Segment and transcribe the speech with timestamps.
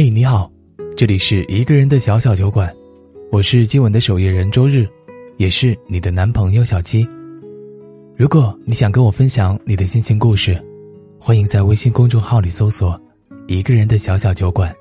[0.00, 0.48] 嘿，你好，
[0.96, 2.72] 这里是一个人的小小酒馆，
[3.32, 4.86] 我是今晚的守夜人周日，
[5.38, 7.04] 也是你的男朋友小七。
[8.16, 10.56] 如果你想跟我分享你的心情故事，
[11.18, 12.96] 欢迎在微信公众号里搜索
[13.48, 14.72] “一个人的小小酒馆”，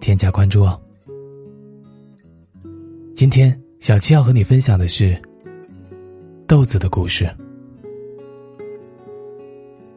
[0.00, 0.80] 添加关注哦。
[3.14, 5.20] 今天小七要和你分享的是
[6.46, 7.30] 豆子的故事。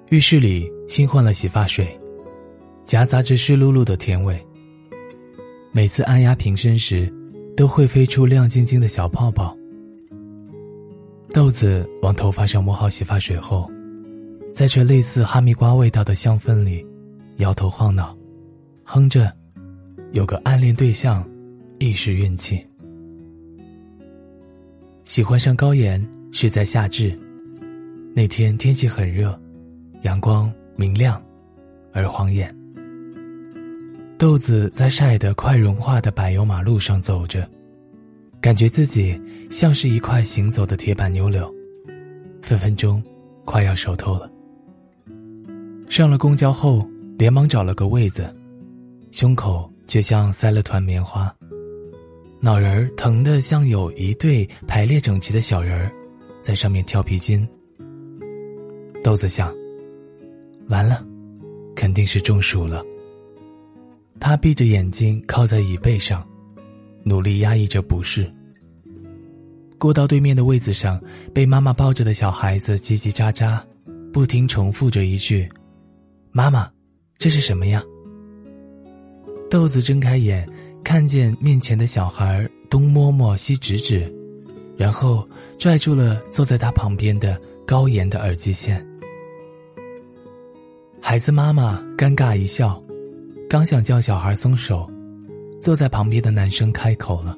[0.10, 1.88] 浴室里新换了洗发水。
[2.84, 4.36] 夹杂着湿漉漉的甜味。
[5.72, 7.12] 每次按压瓶身时，
[7.56, 9.56] 都会飞出亮晶晶的小泡泡。
[11.32, 13.70] 豆子往头发上抹好洗发水后，
[14.52, 16.84] 在这类似哈密瓜味道的香氛里，
[17.38, 18.18] 摇头晃脑，
[18.84, 19.32] 哼着
[20.12, 21.24] ：“有个暗恋对象，
[21.78, 22.66] 一时运气。”
[25.06, 27.18] 喜欢上高岩是在夏至，
[28.16, 29.40] 那天天气很热，
[30.02, 31.22] 阳光明亮，
[31.94, 32.59] 而晃眼。
[34.20, 37.50] 豆子在晒得快融化的柏油马路上走着，
[38.42, 39.18] 感觉自己
[39.50, 41.50] 像是一块行走的铁板牛柳，
[42.42, 43.02] 分分钟
[43.46, 44.30] 快要熟透了。
[45.88, 46.86] 上了公交后，
[47.18, 48.36] 连忙找了个位子，
[49.10, 51.34] 胸口却像塞了团棉花，
[52.42, 55.90] 脑仁儿疼得像有一对排列整齐的小人儿，
[56.42, 57.48] 在上面跳皮筋。
[59.02, 59.56] 豆子想，
[60.68, 61.06] 完了，
[61.74, 62.84] 肯定是中暑了。
[64.20, 66.28] 他闭着眼睛靠在椅背上，
[67.04, 68.32] 努力压抑着不适。
[69.78, 71.02] 过道对面的位子上，
[71.34, 73.62] 被妈妈抱着的小孩子叽叽喳喳，
[74.12, 75.48] 不停重复着一句
[76.32, 76.70] ：“妈妈，
[77.18, 77.82] 这是什么呀？”
[79.50, 80.48] 豆子睁开眼，
[80.84, 84.14] 看见面前的小孩东摸摸西指指，
[84.76, 88.86] 然后拽住了坐在他旁边的高岩的耳机线。
[91.02, 92.84] 孩子妈妈尴尬一笑。
[93.50, 94.88] 刚想叫小孩松手，
[95.60, 97.36] 坐在旁边的男生开口了，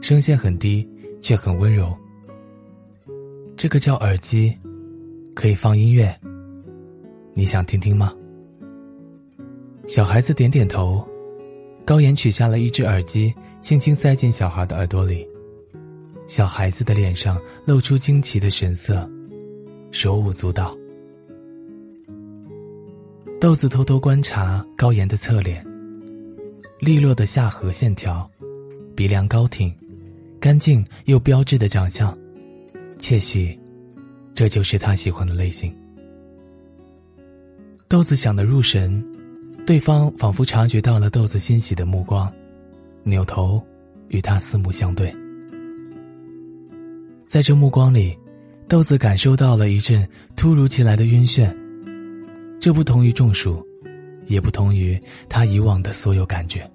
[0.00, 0.86] 声线很低，
[1.22, 1.96] 却很温柔。
[3.56, 4.52] 这个叫耳机，
[5.36, 6.12] 可以放音乐。
[7.34, 8.12] 你想听听吗？
[9.86, 11.06] 小孩子点点头，
[11.86, 15.24] 高岩取下了一只耳机，轻轻塞进小孩的耳朵里。
[16.26, 19.08] 小孩子的脸上露出惊奇的神色，
[19.92, 20.76] 手舞足蹈。
[23.48, 25.64] 豆子偷偷观察高岩的侧脸，
[26.80, 28.30] 利落的下颌线条，
[28.94, 29.74] 鼻梁高挺，
[30.38, 32.14] 干净又标致的长相，
[32.98, 33.58] 窃喜，
[34.34, 35.74] 这就是他喜欢的类型。
[37.88, 39.02] 豆子想得入神，
[39.66, 42.30] 对方仿佛察觉到了豆子欣喜的目光，
[43.02, 43.64] 扭头
[44.08, 45.10] 与他四目相对。
[47.26, 48.14] 在这目光里，
[48.68, 50.06] 豆子感受到了一阵
[50.36, 51.50] 突如其来的晕眩。
[52.60, 53.64] 这不同于中暑，
[54.26, 56.68] 也不同于他以往的所有感觉。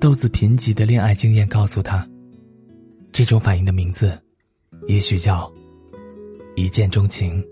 [0.00, 2.08] 豆子贫瘠的恋爱经验告诉他，
[3.12, 4.18] 这种反应的名字，
[4.88, 5.52] 也许叫
[6.56, 7.44] 一见钟情。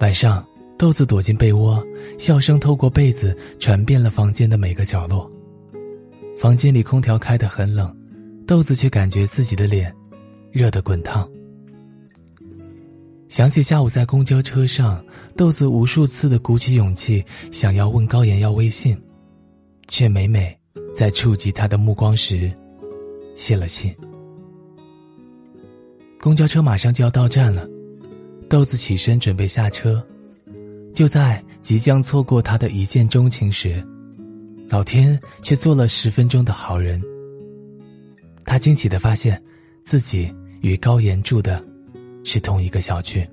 [0.00, 0.46] 晚上，
[0.78, 1.84] 豆子躲进被窝，
[2.18, 5.30] 笑声透过被子传遍了房间的每个角落。
[6.38, 7.94] 房间里空调开得很冷，
[8.46, 9.94] 豆子却感觉自己的脸
[10.50, 11.28] 热得滚烫。
[13.36, 15.04] 想起下午在公交车上，
[15.36, 18.98] 豆子无数次的鼓起勇气想要问高岩要微信，
[19.88, 20.58] 却每每
[20.94, 22.50] 在触及他的目光时，
[23.34, 23.94] 泄了气。
[26.18, 27.68] 公交车马上就要到站了，
[28.48, 30.02] 豆子起身准备下车，
[30.94, 33.86] 就在即将错过他的一见钟情时，
[34.66, 37.02] 老天却做了十分钟的好人。
[38.46, 39.38] 他惊喜的发现，
[39.84, 41.62] 自己与高岩住的。
[42.26, 43.24] 是同一个小区。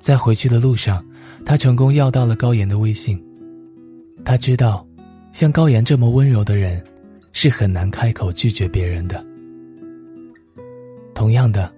[0.00, 1.02] 在回去的路上，
[1.46, 3.18] 他成功要到了高岩的微信。
[4.22, 4.86] 他知道，
[5.32, 6.84] 像高岩这么温柔的人，
[7.32, 9.24] 是很难开口拒绝别人的。
[11.14, 11.72] 同样的，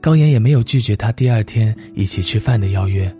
[0.00, 3.14] 高岩也没有拒绝他第二天一起吃饭的邀约。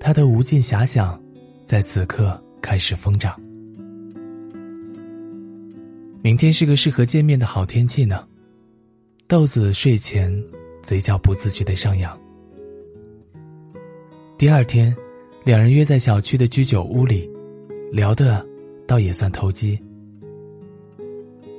[0.00, 1.22] 他的无尽遐想，
[1.64, 3.40] 在此刻开始疯长。
[6.22, 8.26] 明天是个适合见面的好天气呢。
[9.30, 10.28] 豆子睡前，
[10.82, 12.18] 嘴角不自觉的上扬。
[14.36, 14.92] 第二天，
[15.44, 17.30] 两人约在小区的居酒屋里，
[17.92, 18.44] 聊的
[18.88, 19.80] 倒也算投机。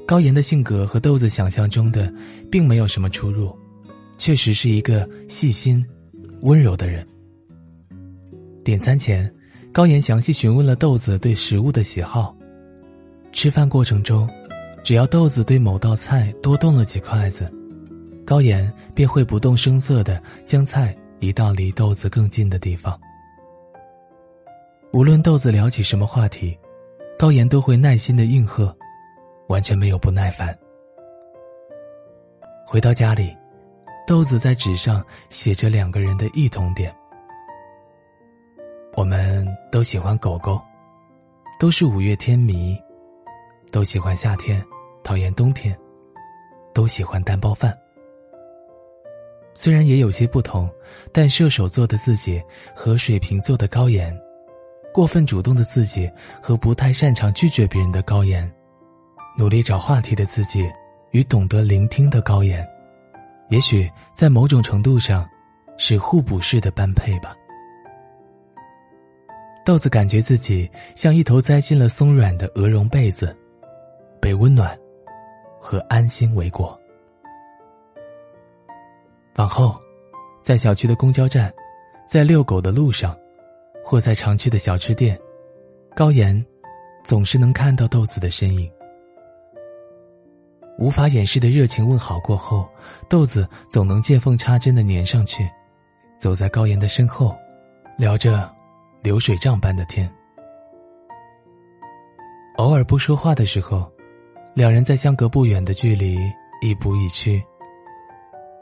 [0.06, 2.13] 高岩的性格和豆子想象中的
[2.51, 3.56] 并没有什么出入，
[4.17, 5.81] 确实是一个细心、
[6.41, 7.07] 温柔的人。
[8.65, 9.33] 点餐前，
[9.71, 12.35] 高岩详细询问了豆子对食物的喜好。
[13.31, 14.29] 吃饭过程中，
[14.83, 17.50] 只要豆子对某道菜多动了几筷子。
[18.31, 22.98] 高岩便会不动声色的将菜移到离豆子更近的地方。
[24.94, 26.57] 无论豆子聊起什么话题，
[27.19, 28.74] 高岩都会耐心的应和，
[29.50, 30.57] 完全没有不耐烦。
[32.66, 33.36] 回到家里，
[34.07, 36.95] 豆子在纸上写着两个人的异同点：
[38.95, 40.57] 我们都喜欢狗狗，
[41.60, 42.81] 都是五月天迷，
[43.74, 44.66] 都喜欢夏天，
[45.04, 45.77] 讨厌冬天，
[46.74, 47.77] 都喜欢蛋包饭。
[49.63, 50.68] 虽然也有些不同，
[51.13, 52.42] 但射手座的自己
[52.74, 54.12] 和水瓶座的高岩。
[54.92, 56.10] 过分主动的自己
[56.42, 58.52] 和不太擅长拒绝别人的高岩，
[59.38, 60.68] 努力找话题的自己
[61.12, 62.68] 与懂得聆听的高岩，
[63.50, 65.30] 也许在某种程度上
[65.78, 67.36] 是互补式的般配吧。
[69.63, 73.38] 豆子感觉自己像一头栽进了松软的鹅绒被子，
[74.19, 74.75] 被温暖
[75.60, 76.81] 和安心为果。
[79.41, 79.75] 往后，
[80.39, 81.51] 在小区的公交站，
[82.07, 83.17] 在遛狗的路上。
[83.83, 85.19] 或在常去的小吃店，
[85.95, 86.45] 高岩
[87.03, 88.71] 总是能看到豆子的身影。
[90.77, 92.69] 无法掩饰的热情问好过后，
[93.09, 95.49] 豆子总能见缝插针的粘上去，
[96.19, 97.35] 走在高岩的身后，
[97.97, 98.47] 聊着
[99.01, 100.07] 流水账般的天。
[102.57, 103.91] 偶尔不说话的时候，
[104.53, 106.19] 两人在相隔不远的距离
[106.61, 107.43] 亦步亦趋。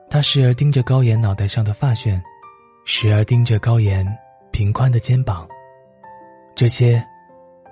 [0.09, 2.21] 他时而盯着高岩脑袋上的发旋，
[2.85, 4.05] 时而盯着高岩。
[4.51, 5.47] 平宽的肩膀，
[6.53, 7.01] 这些，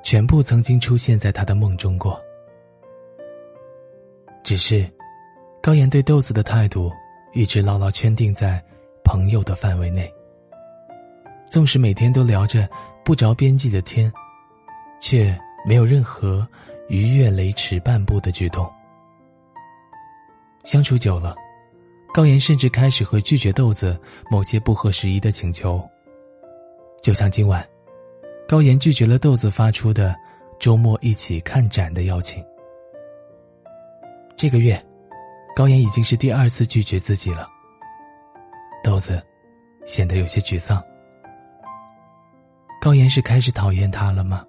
[0.04, 2.22] 全部曾经出现在他的梦中过。
[4.42, 4.90] 只是，
[5.62, 6.90] 高岩对豆子的态度
[7.34, 8.64] 一直牢牢圈定在
[9.04, 10.10] 朋友的范围内。
[11.48, 12.70] 纵使每天都聊着
[13.04, 14.10] 不着边际的天，
[15.02, 16.48] 却没有任何
[16.88, 18.72] 逾越雷池半步的举动。
[20.64, 21.36] 相处久了，
[22.14, 23.98] 高岩甚至开始会拒绝豆子
[24.30, 25.82] 某些不合时宜的请求。
[27.02, 27.66] 就像今晚，
[28.48, 30.16] 高岩拒绝了豆子发出的
[30.60, 32.44] 周末一起看展的邀请。
[34.36, 34.84] 这个月，
[35.56, 37.48] 高岩已经是第二次拒绝自己了。
[38.84, 39.22] 豆子
[39.86, 40.84] 显得有些沮丧。
[42.82, 44.46] 高岩是开始讨厌他了吗？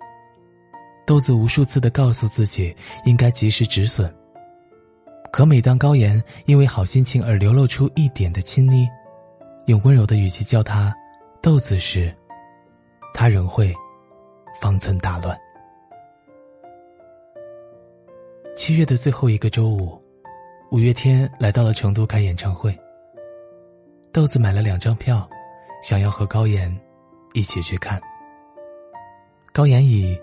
[1.06, 2.74] 豆子无数次的告诉自己
[3.06, 4.14] 应该及时止损，
[5.30, 8.88] 可每当高岩因为好心情而流露出一点的亲昵，
[9.66, 10.94] 用温柔的语气叫他
[11.42, 12.12] “豆子”时，
[13.14, 13.74] 他仍会
[14.60, 15.38] 方寸大乱。
[18.56, 20.00] 七月的最后一个周五，
[20.72, 22.76] 五月天来到了成都开演唱会。
[24.12, 25.28] 豆子买了两张票，
[25.82, 26.76] 想要和高岩
[27.34, 28.00] 一起去看。
[29.52, 30.18] 高岩以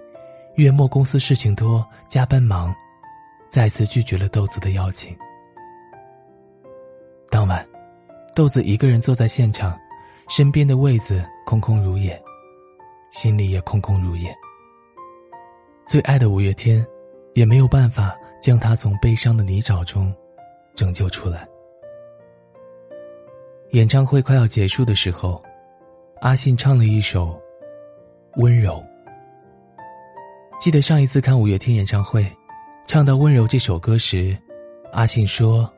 [0.55, 2.75] 月末公司事情多，加班忙，
[3.49, 5.15] 再次拒绝了豆子的邀请。
[7.29, 7.67] 当晚，
[8.35, 9.77] 豆子一个人坐在现场，
[10.29, 12.21] 身边的位子空空如也。
[13.11, 14.35] 心里也空空如也。
[15.85, 16.85] 最爱的五月天，
[17.33, 20.13] 也没有办法将他从悲伤的泥沼中
[20.75, 21.47] 拯救出来。
[23.71, 25.41] 演唱会快要结束的时候，
[26.19, 27.27] 阿信唱了一首
[28.41, 28.81] 《温柔》。
[30.59, 32.25] 记得上一次看五月天演唱会，
[32.87, 34.37] 唱到《温柔》这首歌时，
[34.91, 35.71] 阿信说：“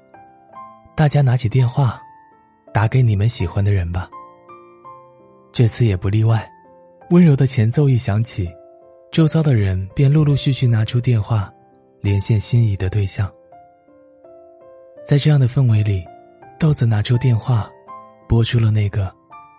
[0.94, 2.02] 大家拿起电话，
[2.74, 4.10] 打给你们喜欢的人吧。”
[5.54, 6.48] 这次也不例外。
[7.12, 8.50] 温柔的前奏一响起，
[9.10, 11.50] 周遭的人便陆陆续续拿出电话，
[12.02, 13.32] 连线心仪的对象。
[15.06, 16.06] 在这样的氛围里，
[16.60, 17.70] 豆子拿出电话，
[18.28, 19.10] 拨出了那个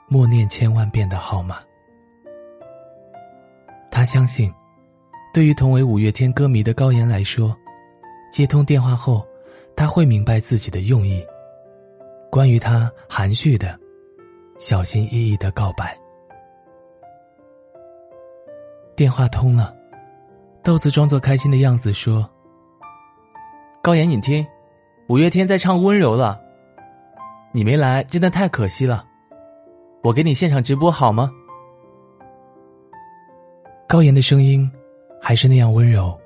[0.07, 1.57] 默念千万遍的号码。
[3.90, 4.52] 他相信，
[5.38, 7.57] 对于同为五月天歌迷的高岩来说，
[8.28, 9.25] 接通电话后，
[9.76, 11.25] 他会明白自己的用意。
[12.28, 13.78] 关于他含蓄的、
[14.59, 15.97] 小心翼翼的告白。
[18.97, 19.73] 电话通了，
[20.64, 22.28] 豆子装作开心的样子说
[23.80, 24.45] ：“高岩，你听，
[25.09, 26.37] 五月天在唱《温柔》了，
[27.52, 29.07] 你没来真的太可惜了，
[30.02, 31.30] 我给你现场直播好吗？”
[33.88, 34.68] 高岩的声音
[35.21, 36.19] 还是那样温柔。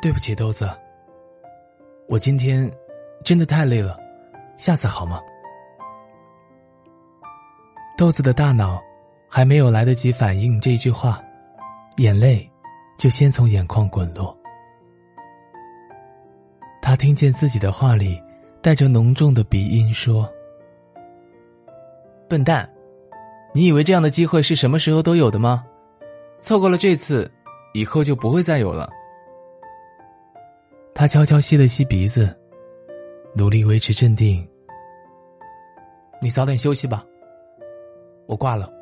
[0.00, 0.68] 对不起，豆子，
[2.08, 2.70] 我今天
[3.24, 3.98] 真的太累了，
[4.56, 5.20] 下次好吗？
[7.96, 8.82] 豆子的大脑。
[9.28, 11.20] 还没有来得及反应这句话，
[11.96, 12.48] 眼泪
[12.96, 14.34] 就先从眼眶滚落。
[16.80, 18.22] 他听见自己的话里
[18.62, 20.32] 带着浓重的鼻音说
[22.30, 22.70] ：“笨蛋，
[23.52, 25.66] 你以为这样的机会是什么时候都有的吗？
[26.38, 27.30] 错过了这次，
[27.74, 28.90] 以后就不会再有了。”
[30.94, 32.34] 他悄悄吸了吸鼻子，
[33.34, 34.46] 努力维持镇定。
[36.22, 37.04] 你早点休息吧，
[38.26, 38.72] 我挂了。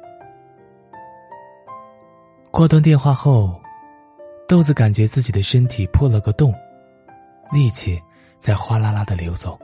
[2.53, 3.61] 挂断电话后，
[4.47, 6.55] 豆子感觉自己的身体破了个洞，
[7.51, 8.01] 力气
[8.39, 9.59] 在哗啦啦的流走。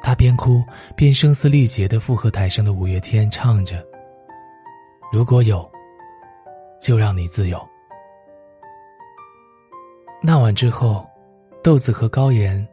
[0.00, 0.62] 他边哭
[0.96, 3.84] 边声嘶力竭的附和台上的五月天，唱着
[5.12, 5.70] ：“如果有，
[6.84, 7.58] 就让你自由。”
[10.22, 11.04] 那晚之后，
[11.62, 12.66] 豆子和高岩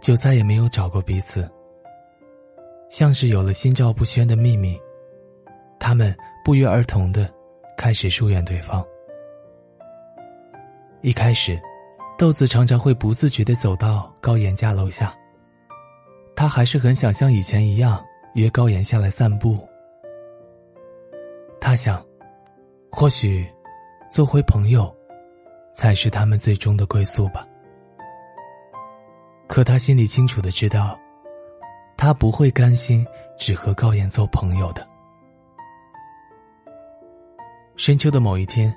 [0.00, 1.50] 就再也没有找过彼此，
[2.90, 4.78] 像是有了心照不宣的秘密，
[5.78, 7.32] 他们不约而同的。
[7.78, 8.82] 开始疏远对方。
[11.02, 11.60] 一开始，
[12.16, 15.14] 豆子常常会不自觉的走到高岩家楼下。
[16.34, 19.58] 他还是很想像以前一样约高岩下来散步。
[21.60, 22.02] 他想，
[22.90, 23.46] 或许，
[24.10, 24.94] 做回朋友，
[25.74, 27.46] 才是他们最终的归宿吧。
[29.46, 30.98] 可他心里清楚的知道，
[31.96, 33.06] 他不会甘心
[33.38, 34.86] 只和高岩做朋友的。
[37.76, 38.74] 深秋的某一天，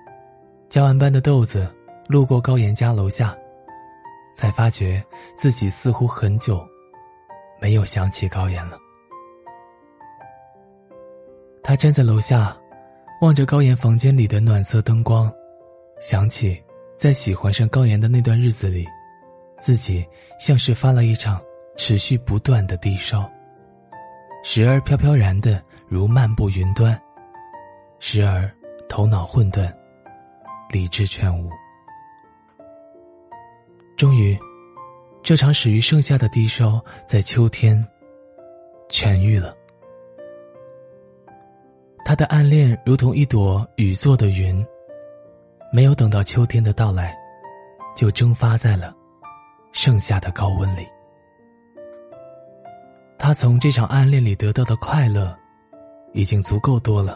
[0.68, 1.74] 教完班的豆子
[2.08, 3.36] 路过高岩家楼下，
[4.36, 5.02] 才发觉
[5.34, 6.62] 自己似乎很久
[7.62, 8.78] 没有想起高岩了。
[11.64, 12.58] 他站在楼下，
[13.22, 15.32] 望着高岩房间里的暖色灯光，
[16.00, 16.62] 想起
[16.98, 18.86] 在喜欢上高岩的那段日子里，
[19.60, 20.06] 自己
[20.40, 21.42] 像是发了一场
[21.76, 23.30] 持续不断的低烧，
[24.44, 27.00] 时而飘飘然的如漫步云端，
[28.00, 28.50] 时而。
[28.92, 29.72] 头脑混沌，
[30.72, 31.48] 理智全无。
[33.96, 34.36] 终于，
[35.22, 37.88] 这场始于盛夏的低烧在秋天
[38.90, 39.56] 痊愈了。
[42.10, 44.66] 他的暗恋如同一朵雨做的云，
[45.72, 47.16] 没有等到秋天的到来，
[47.96, 48.96] 就蒸发在了
[49.74, 50.88] 盛夏的高温里。
[53.20, 55.38] 他从这场暗恋里得到的快乐，
[56.12, 57.16] 已经足够多了。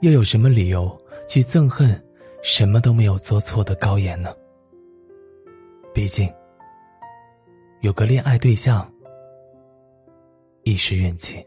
[0.00, 0.90] 又有什么理由
[1.28, 2.04] 去憎恨
[2.42, 4.34] 什么都没有做错的高岩呢？
[5.94, 6.28] 毕竟，
[7.82, 8.92] 有个恋爱对象，
[10.64, 11.46] 亦是运气。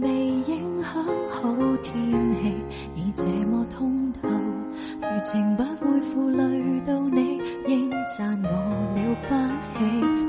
[0.00, 1.92] 未影响好天
[2.36, 2.54] 气，
[2.94, 8.48] 已这么通透，余情不会负累到你，应赞我
[8.94, 9.34] 了不
[9.78, 9.84] 起。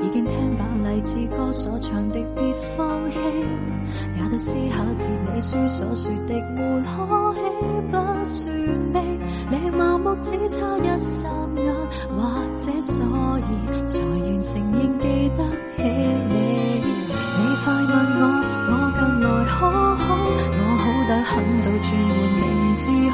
[0.06, 2.44] 已经听饱励志歌所唱的别
[2.76, 3.18] 放弃，
[4.18, 6.34] 也都思考哲理书所说的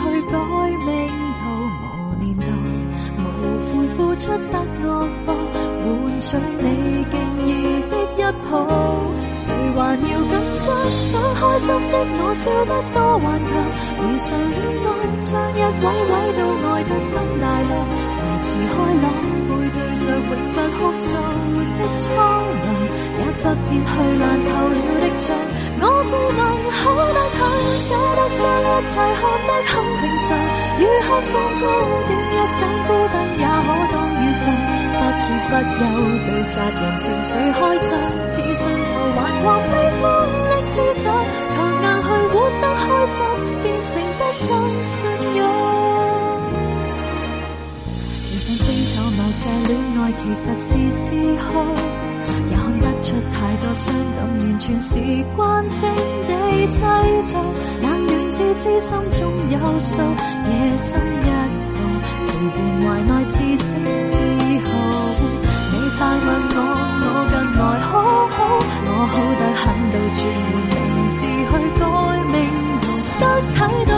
[0.01, 0.33] 去改
[0.85, 0.87] 命
[1.39, 1.41] 途
[1.79, 1.81] 磨
[2.19, 2.47] 练到，
[3.17, 3.23] 无
[3.69, 4.85] 悔付出得恶
[5.25, 5.29] 报，
[5.83, 5.87] 换
[6.19, 6.27] 取
[6.61, 6.65] 你
[7.11, 7.13] 敬
[7.47, 7.49] 意
[7.89, 8.19] 的一。
[8.49, 8.53] 抱，
[9.31, 9.41] 谁
[9.75, 10.67] 还要紧张？
[10.89, 13.51] 想开心的我笑得多顽强，
[13.99, 14.87] 如常恋爱，
[15.19, 17.71] 将一位位都爱得更大量，
[18.43, 19.05] 持开朗，
[19.47, 21.07] 背对着永不哭诉
[21.77, 22.07] 的苍
[22.61, 22.67] 凉，
[23.19, 25.23] 也不撇去烂透了的墙。
[25.81, 26.41] 我只能
[26.71, 26.81] 好
[27.13, 27.41] 得很，
[27.79, 30.27] 舍得将一切看得很平常，
[30.79, 31.65] 如看风高
[32.07, 34.47] 点一盏孤灯，也可当月亮。
[34.89, 35.81] 不结不休，
[36.25, 37.87] 对杀人情绪开枪，
[38.27, 40.03] 似信徒顽狂悲观
[40.49, 41.05] 的思想，
[41.55, 43.17] 强硬去活得开心，
[43.63, 44.47] 变成不生
[44.83, 44.97] 信
[45.37, 45.88] 仰。
[48.39, 51.51] 想清楚，某些恋爱其实是嗜好，
[52.49, 54.97] 也看得出太多伤感，完全是
[55.35, 55.89] 惯性
[56.25, 56.31] 地
[56.71, 57.43] 制造。
[57.81, 59.19] 冷暖自知心中
[59.49, 60.01] 有数，
[60.47, 61.27] 夜深一
[61.75, 61.83] 度，
[62.27, 64.15] 陪伴怀内自省自
[64.63, 64.67] 豪。
[65.71, 66.57] 你快问我，
[67.03, 67.91] 我近来可
[68.31, 68.39] 好？
[68.85, 70.17] 我好得很，到转
[70.47, 70.79] 换名
[71.11, 71.83] 字去改
[72.31, 72.35] 名
[72.79, 72.87] 图，
[73.19, 73.21] 得
[73.53, 73.91] 睇到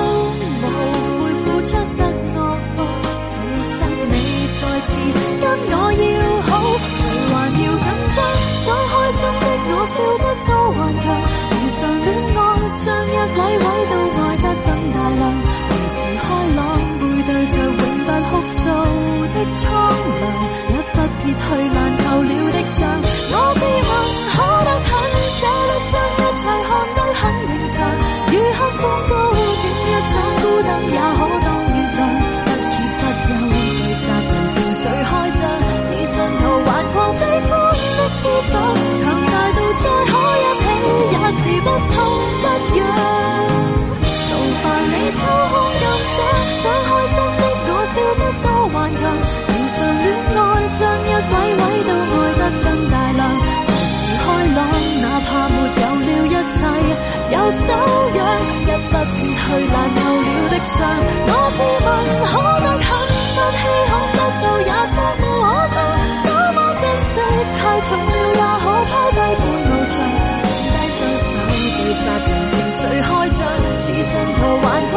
[59.52, 60.80] 去烂透了的仗。
[61.28, 61.88] 我自问
[62.24, 62.90] 可能很
[63.36, 65.76] 不稀罕得到，也相互可惜。
[66.24, 67.14] 多么珍惜，
[67.60, 69.94] 太重了也可抛低半路上，
[70.32, 73.40] 剩低双手对杀人情绪开仗？
[73.82, 74.96] 似信徒顽狂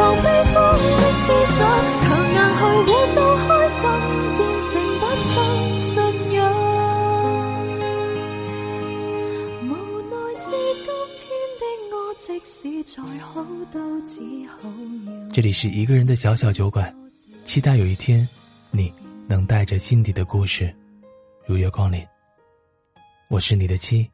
[15.31, 16.95] 这里是一个人的小小酒馆，
[17.43, 18.27] 期待有一天，
[18.71, 18.93] 你
[19.27, 20.73] 能带着心底的故事，
[21.45, 22.05] 如约光临。
[23.27, 24.09] 我是你的妻，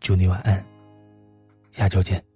[0.00, 0.64] 祝你晚安，
[1.70, 2.31] 下周见。